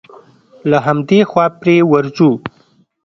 [0.69, 2.31] له همدې خوا پرې ورځو.